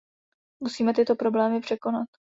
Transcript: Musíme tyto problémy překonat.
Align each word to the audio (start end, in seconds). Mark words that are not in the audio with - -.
Musíme 0.61 0.93
tyto 0.93 1.15
problémy 1.15 1.61
překonat. 1.61 2.07